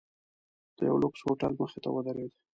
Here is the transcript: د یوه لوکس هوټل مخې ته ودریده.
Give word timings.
د 0.77 0.79
یوه 0.87 0.99
لوکس 1.03 1.21
هوټل 1.25 1.53
مخې 1.61 1.79
ته 1.83 1.89
ودریده. 1.95 2.35